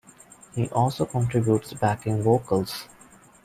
[0.55, 2.87] He also contributes backing vocals.